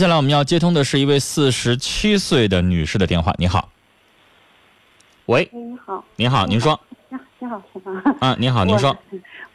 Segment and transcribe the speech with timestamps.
[0.00, 3.34] 接下来我们要接通的是一位四十七岁的女士的电话。
[3.36, 3.68] 你好，
[5.26, 6.80] 喂，你好，你好，您说
[7.10, 8.16] 你好，你好，先生。
[8.18, 8.96] 啊，你好，您说，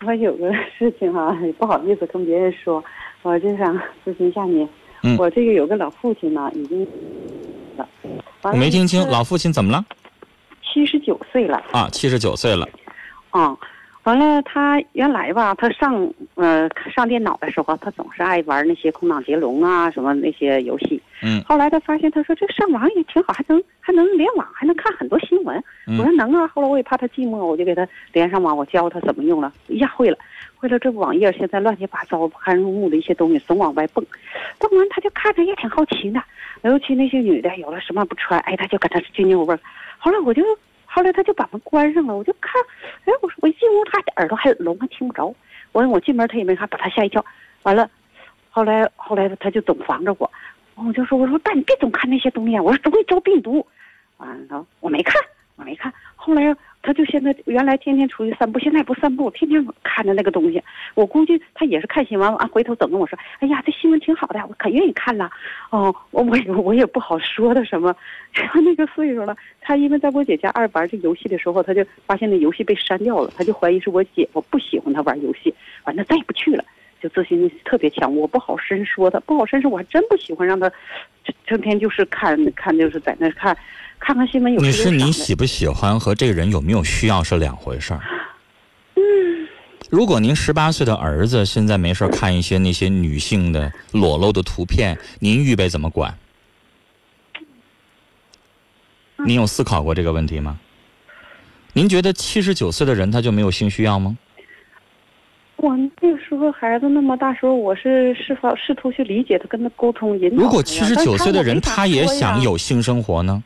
[0.06, 2.86] 我有个事情哈、也不好意思跟别人说，
[3.24, 4.70] 我就想咨询一下你。
[5.02, 6.88] 嗯我这个有个老父亲呢，已经
[7.76, 7.90] 了，
[8.44, 9.84] 我没听清，老父亲怎么了？
[10.62, 12.70] 七十九岁了啊，七十九岁了，
[13.32, 13.58] 啊。
[14.06, 21.02] 完了，他原来吧，他上呃上电脑的时候，他总是爱玩那些空档接龙啊，什么那些游戏。
[21.24, 25.58] 嗯后来他发现，他说这上网也挺好，还能还能联网，还能看很多新闻。
[25.88, 26.48] 嗯我说能啊。
[26.48, 30.18] 后来我也怕他寂寞，我就给他连上网，我教他怎么用了，一下会了。
[30.56, 34.06] 会了，这网页现在乱七八糟、不堪入目的一些东西总往外蹦，
[34.60, 36.22] 蹦完他就看着也挺好奇的。
[36.62, 39.58] 尤其那些女的有了什么不穿，哎，他就搁那津津有味。
[39.98, 40.44] 后来我就，
[40.96, 42.54] 后来他就把门关上了，我就看，
[43.04, 45.26] 哎，我说我一进屋，他的耳朵还聋，还听不着。
[45.74, 47.24] 我说我进门他也没看，把他吓一跳。
[47.64, 47.90] 完了，
[48.50, 50.32] 后来后来他就总防着我，
[50.76, 53.68] 我就说我说爸你别总看那些东西啊，我说容易招病毒。
[54.16, 55.22] 完了我没看，
[55.58, 55.94] 我没看。
[56.16, 56.56] 后来
[56.86, 60.62] 他就现在原来天天出去散步，现在不散步，天天看着那个东西。
[60.94, 65.28] 我估计他也是看新闻啊，回头总跟我说，哎呀这新闻挺好的，我可愿意看了。
[65.72, 67.96] 哦，我我也我也不好说他什么，
[68.32, 75.52] 他 那个岁数了，他因为在我姐家爱玩这游戏的时候，他就发现那游戏被删掉了，他就怀疑是我姐我不喜欢他玩游戏，
[75.86, 76.64] 完了再也不去了。
[77.02, 80.72] 就自信心特别强，我不好深说他，不好深说，我还真不喜欢让他
[81.46, 83.56] 成天就是看看，就是在那看，
[84.00, 88.02] 看看新闻有女士，时有赏的你喜不喜欢和这个人有没有需要是两回事儿。
[88.96, 89.48] 嗯，
[89.90, 96.16] 如果您十八岁的儿子现在没事儿看一些那些女性的裸露的图片，您预备怎么管？
[99.26, 100.60] 您有思考过这个问题吗？
[101.74, 104.16] 您觉得七十九岁的人他就没有性需要吗？
[105.56, 110.44] 我那个时候孩子那么大时候，我是试法试图去理解他，跟他沟通引导。
[110.44, 113.44] 如果七十九岁的人他也想，有性生活呢？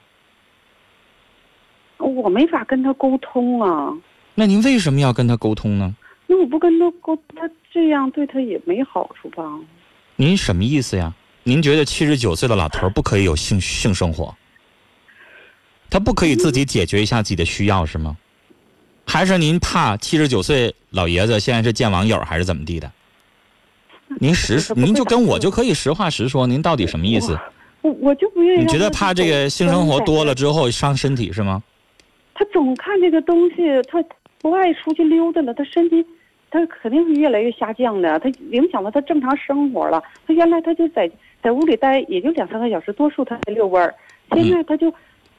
[2.19, 3.93] 我没法跟他沟通啊。
[4.35, 5.95] 那您为什么要跟他沟通呢？
[6.27, 9.43] 那我不跟他沟，他这样对他也没好处吧？
[10.15, 11.13] 您什么意思呀？
[11.43, 14.35] 您觉得七十九岁的老头不可以有性性生活？
[15.89, 18.15] 他不可以自己解决一下自己的需要是吗？
[19.05, 22.91] 还是您怕七十九岁老爷子现在是见网友还是怎么地的？
[24.19, 27.39] 您实您就跟我就可以实话实说，您到底什么意思？
[27.81, 28.61] 我我就不愿意。
[28.61, 30.35] 你觉得怕这个性生活多了？
[30.35, 31.63] 之后伤身体是吗？
[32.39, 33.55] 他总看这个东西，
[33.89, 34.01] 他
[34.39, 36.05] 不爱出去溜达了，他身体
[36.49, 40.01] 他肯定是越来越下降的，他影响了他正常生活了。
[40.25, 41.11] 他原来他就在
[41.43, 43.93] 在屋里待也就两三个小时，多数他在遛弯儿，
[44.31, 44.93] 现在他就。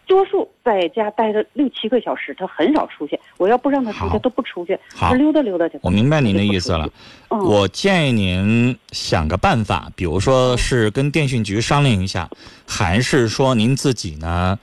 [0.07, 3.17] 多数在家待着六七个小时，他很少出去。
[3.39, 5.79] 我要不让他出去，他都不出去，他溜达溜达去。
[5.83, 6.91] 我明白您的意思了。
[7.29, 12.29] 嗯，我建议您想个办法，比如说是跟电信局商量一下，
[12.67, 14.59] 还是说您自己呢，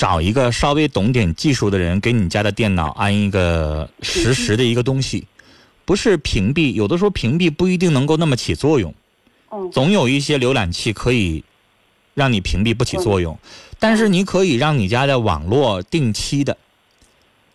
[0.00, 5.26] 找一个稍微懂点技术的人，给你家的电脑安一个实时的一个东西，
[5.84, 8.94] 不是屏蔽，有的时候屏蔽不一定能够那么起作用，
[9.50, 11.44] 嗯总有一些浏览器可以
[12.14, 13.38] 让你屏蔽不起作用，
[13.78, 16.56] 但是你可以让你家的网络定期的，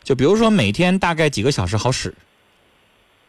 [0.04, 2.14] 就比如说每天大概几个小时好使。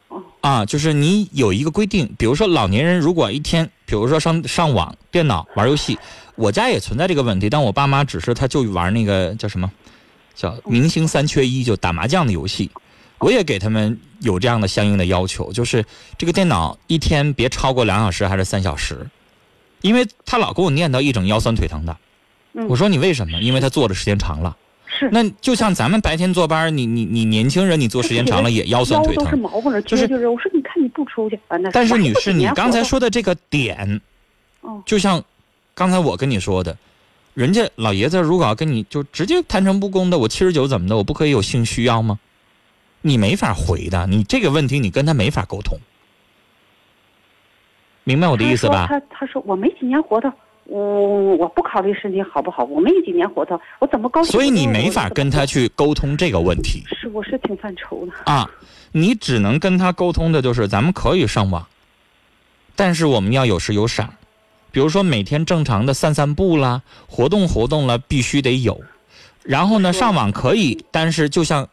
[0.08, 0.22] 哦。
[0.42, 5.98] 啊，就是你有一个规定，比如说老年人如果一天，比如说上上网、电脑玩游戏，
[6.34, 9.70] 我家也存在这个问题，但我爸妈只是他就玩那个叫什么，
[10.34, 12.70] 叫明星三缺一，就打麻将的游戏，
[13.18, 15.84] 我也给他们有这样的相应的要求，就是
[16.18, 19.06] 这个电脑一天别超过两小时还是三小时，
[19.80, 21.96] 因为他老给我念叨一整腰酸腿疼的，
[22.54, 23.40] 嗯我说你为什么？
[23.40, 24.56] 因为他坐的时间长了。
[24.98, 29.24] 是那就像咱们白天坐班，你你你年轻人，你坐时间长了也腰酸腿疼。
[29.82, 31.70] 就是就是我说你看你不出去，完了。
[31.72, 34.00] 但是女士，你刚才说，的这个点，
[34.62, 35.22] 嗯就像
[35.74, 36.76] 刚才我跟你说的，
[37.32, 42.18] 人家老爷子如果要跟你就直接坦诚不公的，我七十九怎么的，我不可以有性需要吗？
[43.00, 45.78] 你没法回的，你这个问题你跟他没法沟通，
[48.04, 48.86] 明白我的意思吧？
[48.88, 50.30] 他他他说我没几年活头，
[50.64, 54.32] 我我不考虑身体好不好，我没几年活头，我怎么高兴？
[54.32, 55.46] 所以你没法跟他。
[55.46, 58.12] 去沟通这个问题是，我是挺犯愁的。
[58.24, 58.50] 啊，
[58.98, 61.66] 你只能跟他沟通的就是咱们可以上网，
[62.74, 64.14] 但是我们要有时有赏，
[64.72, 68.80] 比如说每天正常的散散步啦，活动活动了，必须得有。
[69.42, 71.68] 然后呢，上网可以，但是就像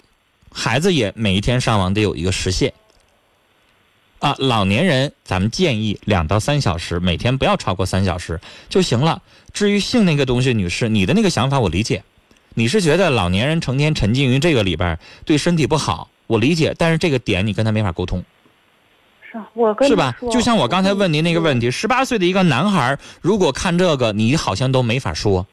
[0.52, 2.74] 孩子也每一天上网得有一个时限。
[4.20, 8.38] 啊，老年人咱们建议两到三小时，每天不要超过三小时
[8.68, 9.22] 就行了。
[9.54, 12.04] 至于性那个东西，女士，你的那个想法我理解，
[12.54, 18.24] 你是觉得老年人成天沉浸于这个里边儿对身体不好，我理解，但是这个点你跟他没法沟通。
[19.32, 20.16] 是啊，我跟是吧？
[20.32, 25.46] 就像我刚才问您那个问题，十八岁的一个男孩，如果看这个，你好像都没法说。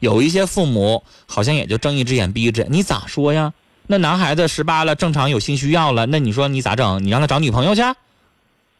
[0.00, 3.52] 有一些父母好像也就睁一只眼闭一只眼，你咋说呀？
[3.86, 7.04] 那男孩子十八了，正常有性需要了，那你说你咋整？
[7.04, 7.82] 你让他找女朋友去？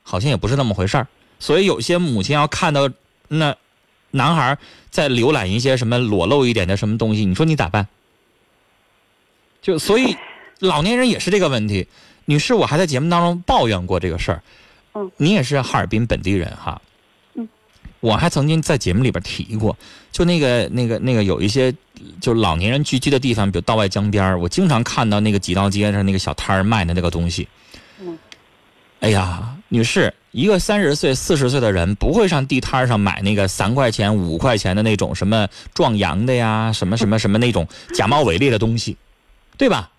[0.02, 1.06] 好像也不是那么回事儿。
[1.38, 2.88] 所以有些母亲要看到
[3.28, 3.54] 那
[4.12, 4.56] 男孩
[4.90, 7.86] 在浏览一些什么裸露一点的什么东西，你说你咋办？
[9.60, 10.16] 就所以
[10.60, 11.86] 老年人也是这个问题。
[12.26, 14.42] 女士，我还在节目当中抱怨过这个事儿。
[14.94, 16.80] 嗯，你也是哈尔滨本地人哈。
[17.34, 17.48] 嗯，
[18.00, 19.76] 我还曾经在节目里边提过，
[20.12, 21.74] 就那个那个那个有一些
[22.20, 27.48] 就老年人聚居的地方，比如道外江边儿我经常看到那个几道街上那个小摊儿卖的那个东西。
[28.00, 28.18] 嗯，
[29.00, 38.96] 哎呀，女士，一个三十岁、四十岁的人不会上地摊儿上买那个三块钱、五块钱的那种什么壮阳的呀，什么什么什么那种假冒伪劣的东西，
[39.56, 39.90] 对吧？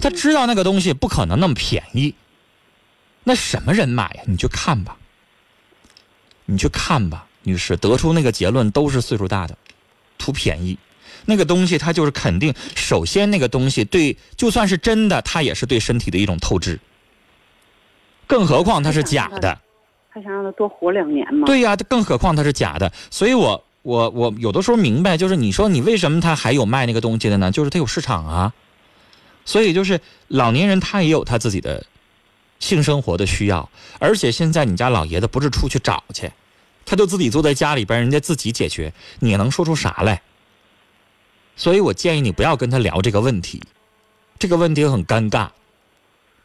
[0.00, 2.14] 他知道那个东西不可能那么便宜，
[3.24, 4.22] 那什么人买呀？
[4.26, 4.96] 你去看吧，
[6.46, 9.56] 你去看吧，女士，得出那个结论都是岁数大的，
[10.18, 10.78] 图便宜。
[11.24, 16.80] 那个东西它就是肯定，首先那个东西对，就算是真的，它也是对身体的一种透支，
[18.26, 19.56] 更何况它是假的。
[20.08, 21.46] 还想让他多活两年嘛？
[21.46, 22.92] 对呀、更何况它是假的。
[23.10, 27.52] 所以我我我有的时候明白，就是你说你为什么他还有卖那个东西的呢？
[27.52, 28.52] 就是他有市场啊。
[29.44, 31.84] 所以就是老年人他也有他自己的
[32.58, 33.68] 性生活的需要，
[33.98, 36.30] 而且现在你家老爷子不是出去找去，
[36.84, 40.22] 他就自己坐在家里边，人家自己解决，你能说出啥来？
[41.56, 43.62] 所以我建议你不要跟他聊这个问题，
[44.38, 45.48] 这个问题很尴尬。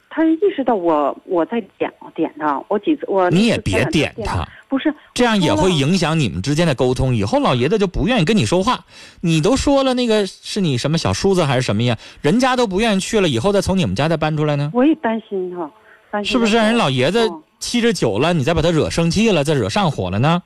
[0.09, 7.16] 他意识到我我在点点他，我几次我你也别点他，不是这样也会影响你们之间的沟通。
[7.16, 8.86] 以后老爷子就不愿意跟你说话。
[9.22, 11.98] 你都说了，那个是你什么小叔子还是什么呀？
[12.22, 14.69] 人家都不愿意去了，以后再从你们家再搬出来呢？
[14.74, 15.69] 我也担心哈，
[16.12, 16.56] 担心是不是？
[16.56, 20.44] 他人老爷子嗯七十九了，你再把他惹生气了，再惹上火了呢？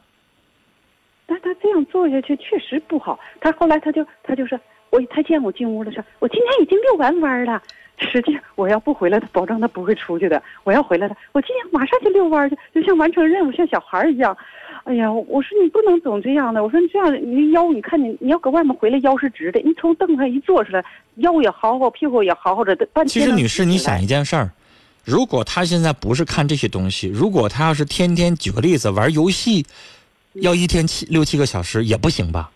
[1.27, 3.19] 但他这样做下去确实不好。
[3.41, 4.57] 他后来他就他就说
[4.89, 7.61] 我，他见我进屋的时候，我今天已经遛完弯了。
[8.01, 10.41] 实际我要不回来，他保证他不会出去的。
[10.63, 14.35] 我要回来了，我今天马上就遛弯去，就像完成任务，像小孩一样。
[14.83, 16.63] 哎呀，我说你不能总这样的。
[16.63, 20.83] 我说你这样，你腰，你看你你要搁外面回来，腰是直的，你从凳子上一坐出来，
[21.17, 24.49] 腰也好好，屁股也好好的，半天其实女士，你想一件事儿，
[25.05, 29.63] 如果他现在不是看这些东西，如果他要是天天举个例子玩游戏，
[30.33, 32.49] 要一天七六七个小时也不行吧？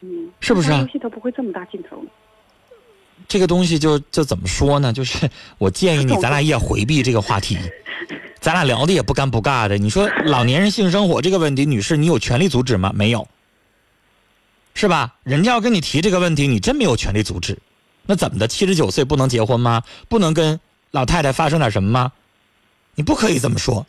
[0.00, 2.02] 嗯，是不是啊游戏他不会这么大劲头。
[3.28, 4.92] 这个东西就就怎么说呢？
[4.92, 7.58] 就是 我建议你， 咱俩也回避这个话题，
[8.40, 9.76] 咱俩聊的也不干不尬的。
[9.76, 12.90] 你说老年人性生活这个问题，女士，你有权利阻止吗？
[12.94, 13.28] 没有，
[14.74, 15.14] 是吧？
[15.24, 17.58] 人家要跟你提这个问题，你真没有权利阻止。
[18.06, 18.48] 那怎么的？
[18.48, 19.82] 七十九岁不能结婚吗？
[20.08, 20.58] 不能跟
[20.92, 22.12] 老太太发生点什么吗？
[22.94, 23.86] 你不可以这么说。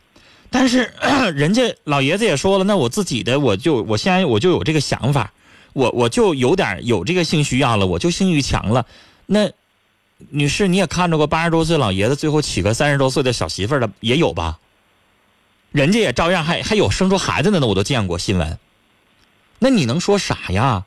[0.50, 0.92] 但是
[1.34, 5.32] 人家老爷子也说了，那我自己的我就我现在我就有这个想法，
[5.72, 8.86] 我我就有点有这个性需要了，我就性欲强了。
[9.32, 9.52] 那
[10.30, 14.58] 女士你也看着过八十多岁老爷子最后娶个三十多岁的小媳妇儿的也有吧？
[15.72, 18.58] 人家也照样还还有生出孩子的呢，我都见过新闻。
[19.60, 20.84] 那你能说啥呀？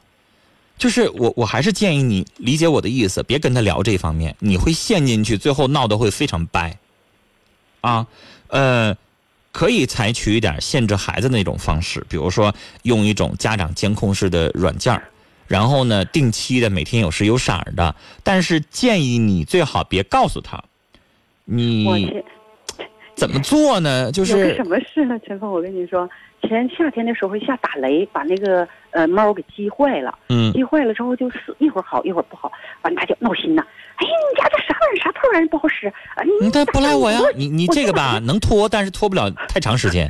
[0.76, 6.76] 就是我我还是建议你理解我的意思，别跟他聊这方面，你会陷进去，最后闹得会非常掰。
[7.80, 8.04] 啊，
[8.48, 8.96] 呃，
[9.52, 12.52] 可以采取一点限制孩子那种方式，比如说
[12.82, 15.08] 用一种家长监控式的软件儿
[15.52, 17.94] 然后呢，定期的每天有时有色儿的，
[18.24, 20.64] 但是建议你最好别告诉他，
[21.44, 22.24] 你。
[23.14, 24.10] 怎么做呢？
[24.10, 25.20] 就有个是什么事呢？
[25.26, 26.08] 陈峰，我跟你说，
[26.40, 30.18] 前夏天的时候下打雷，把那个呃猫给击坏了。
[30.30, 33.62] 嗯击坏了之后就死，一会儿好一会儿不好，完他就闹心呐。
[33.96, 35.04] 哎呀，你家这啥玩意儿？
[35.04, 35.86] 啥破玩意儿不好使？
[35.88, 40.08] 啊，你你这不赖我呀，你你这个吧能拖，但是拖不了太长时间。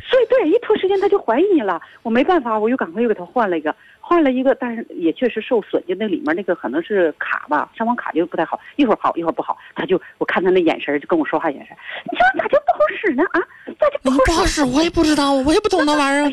[0.82, 1.80] 时间他就怀疑你了。
[2.02, 9.56] 我没办法，我又赶快又给他换了一个，换了一个，但是也确实受损，就那里面那个可能是卡吧，上网卡就不太好，一会儿好一会儿不好。
[9.76, 11.78] 他就我看他那眼神儿就跟我说话眼神儿，
[12.10, 13.22] 你这咋就不好使呢？
[13.30, 13.40] 啊，
[13.78, 14.64] 咋就不好使？
[14.64, 16.28] 我也不知道，我也不懂那玩意儿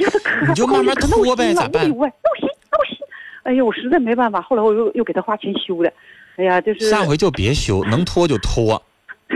[0.47, 1.83] 你就慢慢可拖呗，咋办？
[1.83, 2.97] 哎呦喂闹心闹心！
[3.43, 5.93] 哎呀，我实在没办法，后来我又又给他花钱修的。
[6.37, 8.81] 哎呀，就是下回就别修，能拖就拖，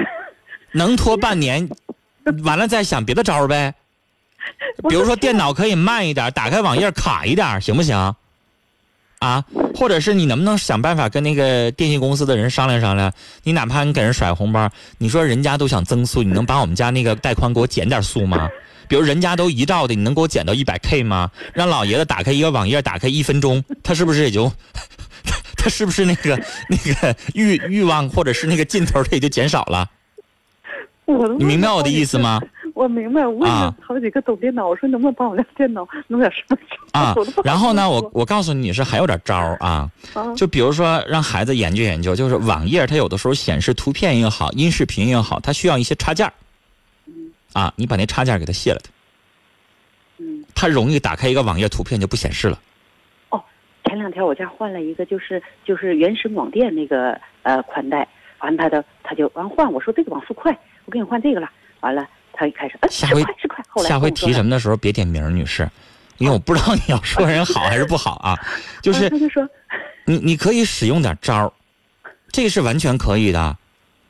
[0.73, 1.69] 能拖半年，
[2.43, 3.75] 完了再想别的招儿呗。
[4.89, 8.15] 比如说电脑可以慢一点，打开网页卡一点，行不行？
[9.19, 13.09] 啊，或者是你能不能想办法跟那个电信公司的人商量商量？
[13.43, 18.49] 你哪怕你给人甩红包，你说人家都想增速，你能把我们家那个带宽给我减点速吗？
[18.89, 21.31] 比如人家都一兆的，你能给我减到一百 K 吗？
[21.53, 24.51] 让老爷子打开一个网页，打开一分钟，他是不是也就，
[25.55, 26.37] 他是不是那个
[26.67, 29.89] 那个欲欲望或者是那个劲头，他也就减少了？
[31.37, 32.41] 你明白我的意思吗？
[32.73, 33.65] 我明白，我问啊。
[33.65, 36.57] 了好几个懂电脑，我说能不能帮我辆电脑 弄点什么
[36.91, 40.33] 啊然后呢，我我告诉你是还有点招儿啊，啊。
[40.35, 46.33] 就比如说让孩子研究研究，就是网页它有的时候显示图片也好，音视频也好，它需要一些插件儿。
[47.53, 48.89] 啊，你把那插件儿给它卸了它，
[50.17, 52.59] 嗯，它容易打开一个网页图片就不显示了。
[53.29, 53.43] 哦
[53.85, 58.07] 前两天我家换了一个，就是就是原始广电那个呃宽带，
[58.39, 60.51] 完他的他就完换，我说这个网速快，
[60.85, 61.47] 我给你换这个了，
[61.81, 63.23] 完了他一开始啊下回
[63.83, 64.49] 下回提什么？
[64.49, 65.69] 的时候别点名，女士，
[66.17, 68.37] 因为我不知道你要说人好还是不好啊。
[68.81, 69.47] 就是啊他就说
[70.05, 71.51] 你你可以使用点招儿，
[72.31, 73.57] 这是完全可以的。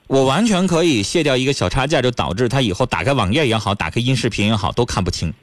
[0.08, 5.34] 我完全可以卸掉一个小插件，就导致他以后打开网页也好，打开音视频也好，都看不清。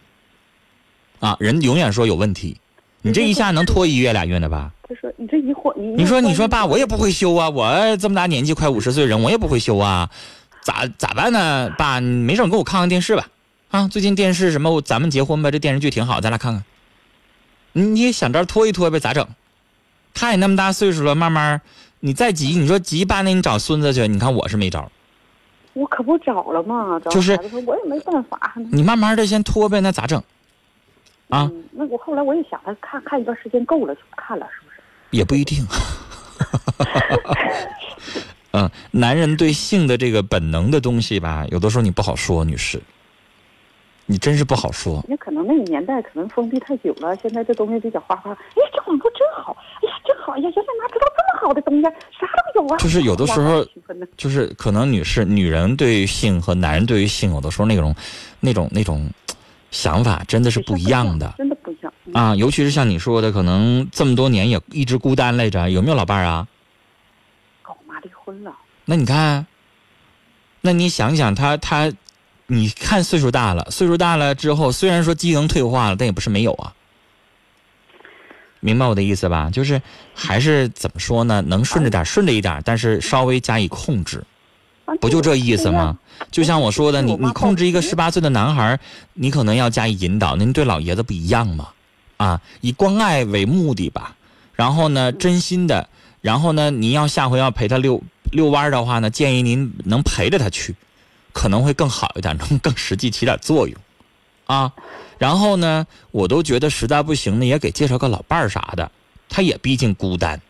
[1.19, 2.57] 啊，人永远说有问题，
[3.03, 4.71] 你这一下能拖一月俩月的吧？
[4.89, 10.11] 他说你这一换你你说你说爸，我也不会修啊，我这么大年纪快五十岁人，我也不会修啊，
[10.63, 11.71] 咋咋办呢？
[11.79, 13.29] 爸，你没事儿你给我看看电视吧。
[13.71, 14.81] 啊，最近电视什么？
[14.83, 16.65] 咱们结婚吧，这电视剧挺好，咱俩看看。
[17.73, 19.27] 你想着拖一拖呗，咋整？
[20.13, 21.61] 他也那么大岁数了，慢慢
[22.01, 24.91] 你再急，你说急爸那你找孙子去，你看我是没招儿，
[25.75, 28.55] 我可不找了嘛，找就是我也没办法。
[28.73, 30.21] 你慢慢的先拖呗，那咋整？
[31.29, 34.83] 啊嗯，那我后来我也想，他看看一段时间够了就不看了，是不是？
[35.11, 35.65] 也不一定。
[38.53, 42.81] 嗯，男人对性的这个本能的东西吧，有的时候你不好说，女士，
[44.07, 45.05] 你真是不好说。
[45.09, 48.33] 也可能那个年代可能封闭太久了，现在这东西比较花花。
[48.33, 52.77] 哎，这广告真好，哎呀，真好，哎呀，原来哪知道这么好的东西，啥都有啊。
[52.79, 53.65] 就是有的时候
[54.17, 57.95] 就是可能女士、女人对于性和男人对于性，有的时候那种、
[58.41, 59.09] 那种、那种
[59.71, 61.93] 想法真的是不一样的真的不一样。
[62.07, 62.35] 嗯啊。
[62.35, 66.49] 尤其是像你说的，可能这么多年也一直孤单来着，有没有老伴儿啊？
[68.85, 69.47] 那你看，
[70.61, 71.93] 那你想想他他，
[72.47, 76.75] 你看岁数大了，岁数大了之后，虽然说机能退化了，但也不是没有啊。
[78.61, 79.49] 明白我的意思吧？
[79.51, 79.81] 就是
[80.15, 81.41] 还是怎么说呢？
[81.47, 84.23] 能顺着点，顺着一点，但是稍微加以控制，
[84.85, 85.97] 啊不就这意思吗？？
[86.31, 88.79] 就像我说的，你你控制一个十八岁的男孩，
[89.15, 90.37] 你可能要加以引导。
[90.37, 91.69] 您对老爷子不一样嘛？
[92.19, 94.15] 啊，以关爱为目的吧。
[94.55, 95.89] 然后呢，真心的。
[96.21, 100.75] 然后呢，你要下回要陪他遛遛弯儿的话呢，建议您能陪着他去，
[101.33, 103.77] 可能会更好一点，能更实际起点作用，
[104.47, 104.73] 啊。
[105.19, 108.91] 然后呢，我都觉得实在不行呢，也给介绍个老伴儿啥的，
[109.29, 110.41] 他也毕竟孤单，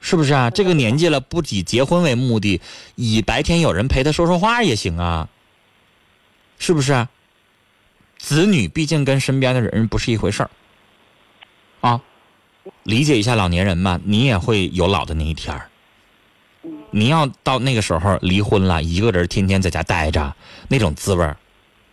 [0.00, 0.50] 是不是啊？
[0.50, 2.60] 这个年纪了，不以结婚为目的，
[2.96, 5.28] 以白天有人陪他说说话也行啊，
[6.58, 7.08] 是不是啊？
[8.18, 10.50] 子女毕竟跟身边的人不是一回事儿，
[11.80, 12.02] 啊，
[12.82, 15.70] 理解一下老年人嘛，你也会有老的那一天儿。
[16.96, 20.34] 你要到那个时候离婚了，一个人天天在家待着，
[20.68, 21.30] 那种滋味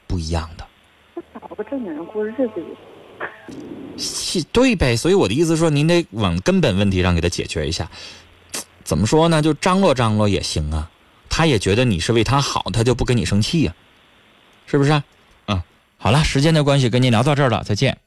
[0.07, 0.65] 不一样的。
[1.33, 7.91] 找个正经人过日子也是对呗，所以我的意思说，您得往根本问题上给他解决一下。
[8.85, 9.41] 怎么说呢？
[9.41, 10.89] 就张罗张罗也行啊，
[11.27, 13.75] 他也觉得你是为他好，他就不跟你生气呀、
[14.67, 15.03] 是不是、啊？
[15.47, 15.61] 嗯，
[15.97, 17.97] 好了，时间的关系，跟您聊到这儿了，再见。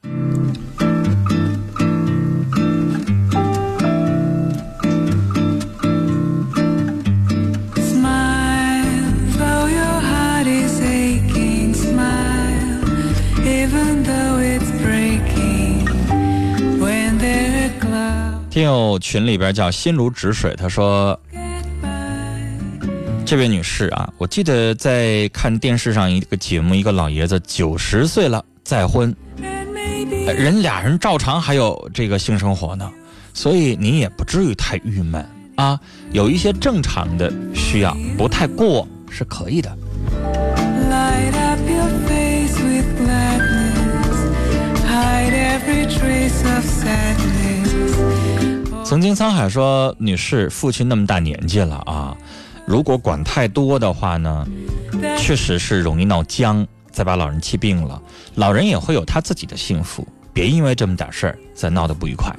[18.57, 21.21] 听友群里边叫心如止水，他说
[23.27, 29.15] 这位女士啊，我记得在看电视上一个节目，一个老爷子九十岁了再婚，
[30.39, 32.91] 人俩人照常还有这个性生活呢，
[33.35, 35.23] 所以你也不至于太郁闷
[35.57, 35.79] 啊。
[36.13, 39.77] 有一些正常的需要，不太过是可以的。
[48.89, 52.17] 曾经沧海说，女士，父亲那么大年纪了啊，
[52.65, 54.47] 如果管太多的话呢，
[55.19, 58.01] 确实是容易闹僵，再把老人气病了。
[58.37, 62.33] 老人也会有他自己的幸福，别因为这么点事儿再闹得不愉快。